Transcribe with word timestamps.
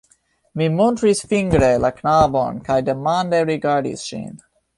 Mi 0.61 0.67
montris 0.77 1.21
fingre 1.33 1.69
la 1.83 1.91
knabon 1.99 2.57
kaj 2.71 2.79
demande 2.89 3.45
rigardis 3.53 4.09
ŝin. 4.09 4.35